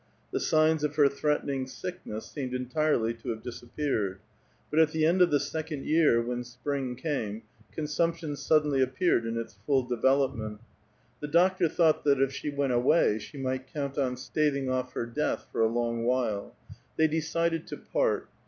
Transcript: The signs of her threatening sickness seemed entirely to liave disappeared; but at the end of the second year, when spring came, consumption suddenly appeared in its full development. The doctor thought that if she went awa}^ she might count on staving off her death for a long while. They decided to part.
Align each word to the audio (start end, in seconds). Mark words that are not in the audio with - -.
The 0.31 0.39
signs 0.39 0.83
of 0.83 0.95
her 0.95 1.07
threatening 1.07 1.67
sickness 1.67 2.25
seemed 2.25 2.55
entirely 2.55 3.13
to 3.13 3.27
liave 3.27 3.43
disappeared; 3.43 4.19
but 4.71 4.79
at 4.79 4.89
the 4.93 5.05
end 5.05 5.21
of 5.21 5.29
the 5.29 5.39
second 5.39 5.85
year, 5.85 6.19
when 6.23 6.43
spring 6.43 6.95
came, 6.95 7.43
consumption 7.71 8.35
suddenly 8.35 8.81
appeared 8.81 9.27
in 9.27 9.37
its 9.37 9.53
full 9.53 9.83
development. 9.83 10.59
The 11.19 11.27
doctor 11.27 11.69
thought 11.69 12.03
that 12.05 12.19
if 12.19 12.33
she 12.33 12.49
went 12.49 12.73
awa}^ 12.73 13.19
she 13.21 13.37
might 13.37 13.71
count 13.71 13.99
on 13.99 14.17
staving 14.17 14.71
off 14.71 14.93
her 14.93 15.05
death 15.05 15.45
for 15.51 15.61
a 15.61 15.67
long 15.67 16.03
while. 16.03 16.55
They 16.97 17.07
decided 17.07 17.67
to 17.67 17.77
part. 17.77 18.27